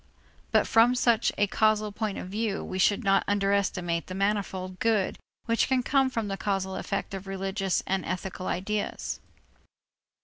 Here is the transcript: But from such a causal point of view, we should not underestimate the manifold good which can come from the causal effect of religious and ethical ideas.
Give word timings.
But 0.51 0.65
from 0.65 0.95
such 0.95 1.31
a 1.37 1.45
causal 1.45 1.91
point 1.91 2.17
of 2.17 2.27
view, 2.27 2.63
we 2.63 2.79
should 2.79 3.03
not 3.03 3.23
underestimate 3.27 4.07
the 4.07 4.15
manifold 4.15 4.79
good 4.79 5.19
which 5.45 5.67
can 5.67 5.83
come 5.83 6.09
from 6.09 6.27
the 6.27 6.37
causal 6.37 6.75
effect 6.75 7.13
of 7.13 7.27
religious 7.27 7.83
and 7.85 8.03
ethical 8.03 8.47
ideas. 8.47 9.19